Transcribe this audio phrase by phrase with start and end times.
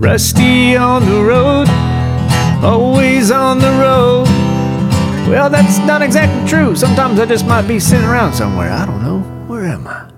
[0.00, 1.68] Rusty on the road,
[2.64, 4.24] always on the road.
[5.28, 6.74] Well, that's not exactly true.
[6.74, 8.70] Sometimes I just might be sitting around somewhere.
[8.70, 9.18] I don't know.
[9.46, 10.10] Where am I?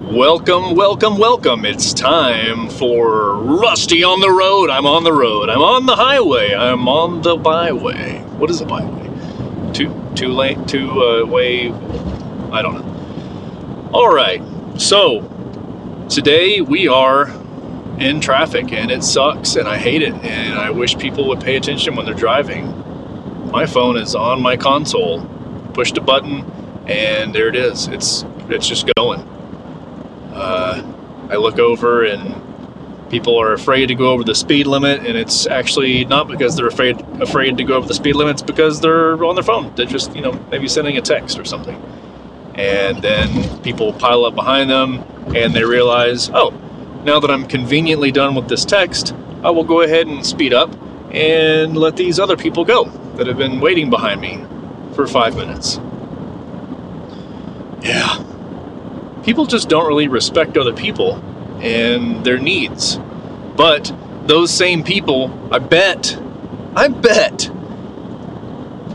[0.00, 1.64] Welcome, welcome, welcome.
[1.64, 4.70] It's time for Rusty on the Road.
[4.70, 5.50] I'm on the road.
[5.50, 6.54] I'm on the highway.
[6.54, 8.20] I'm on the byway.
[8.38, 9.72] What is a byway?
[9.72, 11.72] Two, two lane, two uh, way.
[12.52, 13.90] I don't know.
[13.92, 14.40] All right.
[14.80, 15.28] So
[16.08, 17.43] today we are
[17.98, 21.56] in traffic and it sucks and I hate it and I wish people would pay
[21.56, 22.66] attention when they're driving.
[23.50, 25.24] My phone is on my console.
[25.74, 26.50] Pushed a button
[26.86, 27.88] and there it is.
[27.88, 29.20] It's it's just going.
[30.32, 32.34] Uh, I look over and
[33.10, 36.66] people are afraid to go over the speed limit and it's actually not because they're
[36.66, 39.72] afraid afraid to go over the speed limits because they're on their phone.
[39.76, 41.80] They're just, you know, maybe sending a text or something.
[42.56, 46.52] And then people pile up behind them and they realize, "Oh,
[47.04, 50.74] now that I'm conveniently done with this text, I will go ahead and speed up
[51.12, 54.44] and let these other people go that have been waiting behind me
[54.94, 55.78] for five minutes.
[57.82, 58.24] Yeah.
[59.22, 61.16] People just don't really respect other people
[61.60, 62.98] and their needs.
[63.56, 63.92] But
[64.26, 66.18] those same people, I bet,
[66.74, 67.50] I bet,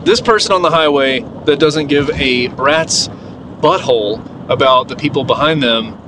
[0.03, 3.07] this person on the highway that doesn't give a rat's
[3.61, 5.98] butthole about the people behind them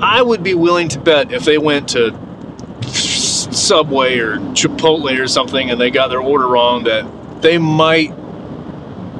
[0.00, 2.16] I would be willing to bet if they went to
[2.86, 8.16] Subway or Chipotle or something and they got their order wrong that they might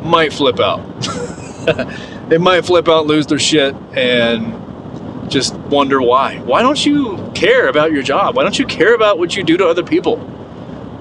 [0.03, 0.81] might flip out.
[2.29, 6.39] they might flip out, lose their shit, and just wonder why.
[6.39, 8.37] Why don't you care about your job?
[8.37, 10.19] Why don't you care about what you do to other people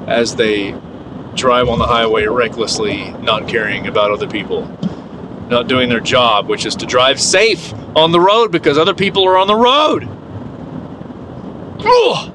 [0.08, 0.72] as they
[1.36, 4.64] drive on the highway recklessly, not caring about other people?
[5.50, 9.26] Not doing their job, which is to drive safe on the road because other people
[9.26, 10.08] are on the road.
[11.80, 12.34] Ugh.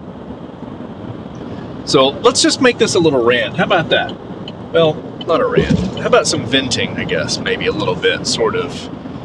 [1.85, 3.57] So let's just make this a little rant.
[3.57, 4.13] How about that?
[4.73, 4.95] Well,
[5.27, 5.79] not a rant.
[5.99, 8.73] How about some venting, I guess, maybe a little bit, sort of.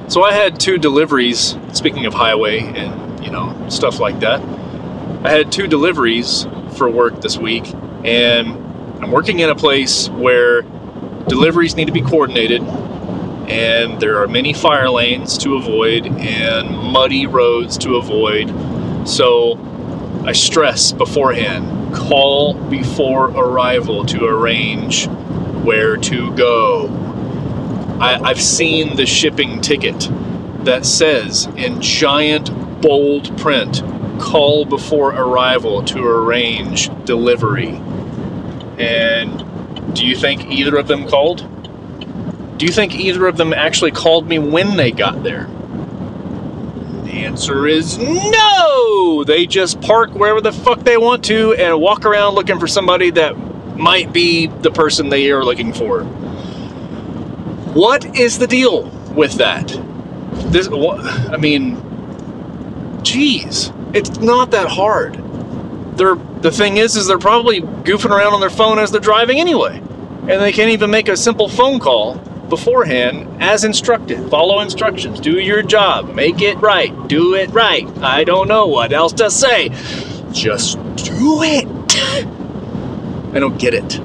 [0.08, 4.42] So I had two deliveries, speaking of highway and, you know, stuff like that.
[5.24, 6.48] I had two deliveries
[6.78, 7.66] for work this week,
[8.04, 8.50] and
[9.04, 10.62] I'm working in a place where
[11.28, 12.62] deliveries need to be coordinated
[13.48, 18.50] and there are many fire lanes to avoid and muddy roads to avoid.
[19.08, 19.58] So
[20.26, 25.08] I stress beforehand call before arrival to arrange
[25.64, 26.88] where to go.
[28.00, 30.10] I, have seen the shipping ticket
[30.66, 33.82] that says in giant bold print
[34.20, 37.82] call before arrival to arrange delivery.
[38.78, 41.48] And do you think either of them called?
[42.58, 45.46] Do you think either of them actually called me when they got there?
[47.04, 49.24] The answer is no!
[49.24, 53.12] They just park wherever the fuck they want to and walk around looking for somebody
[53.12, 53.38] that
[53.78, 56.04] might be the person they are looking for.
[57.74, 58.86] What is the deal
[59.16, 59.68] with that?
[60.52, 61.78] This, I mean,
[63.04, 65.16] geez, it's not that hard.
[65.96, 69.40] They're, the thing is, is they're probably goofing around on their phone as they're driving
[69.40, 72.20] anyway, and they can't even make a simple phone call
[72.50, 74.30] beforehand as instructed.
[74.30, 75.20] Follow instructions.
[75.20, 76.14] Do your job.
[76.14, 77.08] Make it right.
[77.08, 77.88] Do it right.
[78.00, 79.70] I don't know what else to say.
[80.32, 81.68] Just do it.
[83.36, 84.02] I don't get it.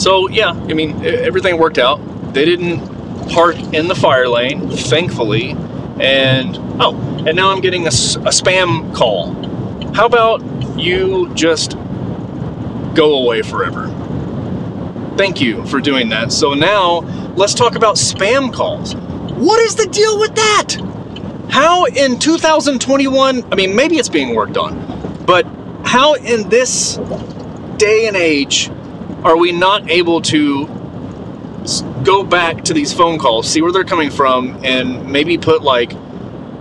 [0.00, 1.98] So, yeah, I mean, everything worked out.
[2.32, 5.50] They didn't park in the fire lane, thankfully.
[6.00, 6.96] And, oh,
[7.26, 9.34] and now I'm getting a, a spam call.
[9.92, 10.40] How about
[10.78, 11.76] you just
[12.94, 13.88] go away forever?
[15.20, 16.32] Thank you for doing that.
[16.32, 17.00] So now
[17.36, 18.94] let's talk about spam calls.
[18.94, 20.76] What is the deal with that?
[21.50, 25.44] How in 2021, I mean, maybe it's being worked on, but
[25.84, 26.96] how in this
[27.76, 28.70] day and age
[29.22, 30.66] are we not able to
[32.02, 35.90] go back to these phone calls, see where they're coming from, and maybe put like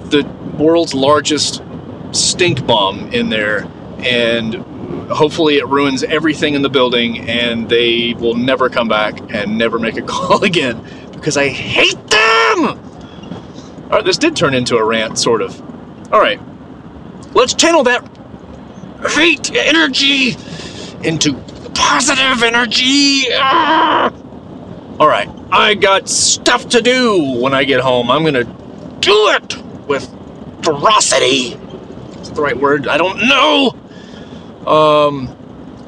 [0.09, 1.63] the world's largest
[2.11, 4.65] stink bomb in there and
[5.09, 9.79] hopefully it ruins everything in the building and they will never come back and never
[9.79, 10.83] make a call again
[11.13, 12.65] because I hate them.
[12.65, 15.59] All right, this did turn into a rant, sort of.
[16.13, 16.39] All right,
[17.33, 18.07] let's channel that
[19.09, 20.35] hate energy
[21.03, 21.33] into
[21.73, 23.25] positive energy.
[23.33, 24.13] Ah!
[24.99, 28.11] All right, I got stuff to do when I get home.
[28.11, 28.43] I'm gonna
[28.99, 29.57] do it
[29.87, 30.07] with
[30.61, 31.53] ferocity.
[32.21, 32.87] Is that the right word?
[32.87, 33.78] I don't know.
[34.69, 35.35] Um,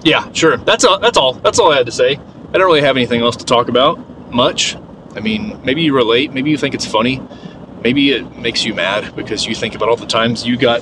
[0.04, 0.58] yeah, sure.
[0.58, 1.00] That's all.
[1.00, 1.34] That's all.
[1.34, 2.16] That's all I had to say.
[2.18, 4.76] I don't really have anything else to talk about much.
[5.16, 6.34] I mean, maybe you relate.
[6.34, 7.22] Maybe you think it's funny.
[7.84, 10.82] Maybe it makes you mad because you think about all the times you got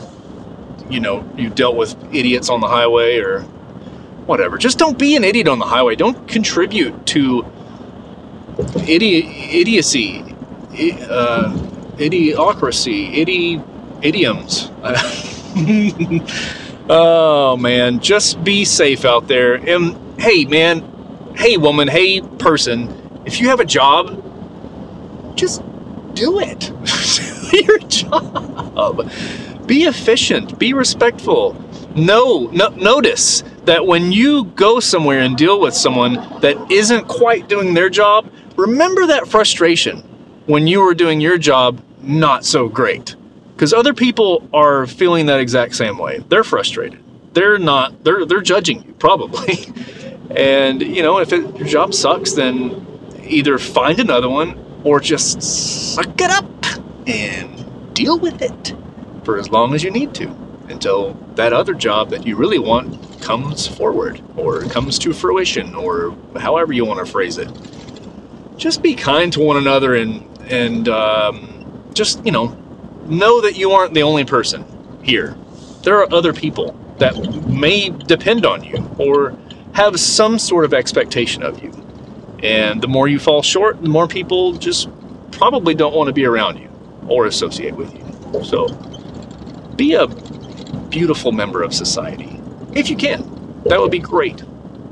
[0.89, 3.41] you know you dealt with idiots on the highway or
[4.25, 4.57] whatever.
[4.57, 5.95] Just don't be an idiot on the highway.
[5.95, 7.43] Don't contribute to
[8.57, 10.21] idi- idiocy,
[11.09, 11.51] uh,
[11.97, 14.71] idiocracy, idi- idioms.
[16.89, 19.55] oh man, just be safe out there.
[19.55, 24.25] And hey, man, hey, woman, hey, person, if you have a job,
[25.37, 25.61] just
[26.13, 26.71] do it.
[27.53, 29.11] your job.
[29.65, 30.57] Be efficient.
[30.59, 31.55] Be respectful.
[31.95, 37.47] No, no, notice that when you go somewhere and deal with someone that isn't quite
[37.47, 39.99] doing their job, remember that frustration
[40.45, 43.15] when you were doing your job not so great.
[43.59, 46.19] Because other people are feeling that exact same way.
[46.29, 47.03] They're frustrated.
[47.33, 48.05] They're not.
[48.05, 49.57] They're they're judging you probably.
[50.33, 52.87] and you know, if it, your job sucks, then
[53.25, 56.45] either find another one or just suck it up
[57.05, 58.73] and deal with it
[59.25, 60.29] for as long as you need to
[60.69, 66.15] until that other job that you really want comes forward or comes to fruition or
[66.37, 67.49] however you want to phrase it.
[68.55, 72.57] Just be kind to one another and and um, just you know
[73.09, 74.65] know that you aren't the only person
[75.03, 75.35] here.
[75.83, 77.15] There are other people that
[77.47, 79.37] may depend on you or
[79.73, 81.71] have some sort of expectation of you.
[82.43, 84.89] And the more you fall short, the more people just
[85.31, 86.69] probably don't want to be around you
[87.07, 88.43] or associate with you.
[88.43, 88.67] So
[89.75, 90.07] be a
[90.89, 92.39] beautiful member of society
[92.73, 93.63] if you can.
[93.65, 94.43] That would be great.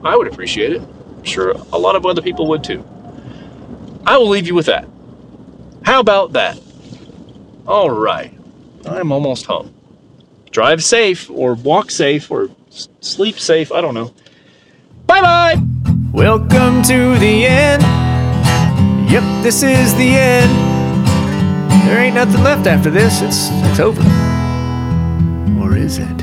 [0.04, 0.82] I would appreciate it.
[0.82, 2.86] I'm sure a lot of other people would too.
[4.06, 4.88] I will leave you with that.
[5.84, 6.60] How about that?
[7.68, 8.34] All right.
[8.86, 9.74] I'm almost home.
[10.52, 13.72] Drive safe or walk safe or s- sleep safe.
[13.72, 14.14] I don't know.
[15.06, 15.62] Bye bye.
[16.14, 17.84] Welcome to the end.
[19.12, 20.52] Yep, this is the end.
[21.88, 23.22] There ain't nothing left after this.
[23.22, 24.02] It's it's over.
[25.62, 26.17] Or is it?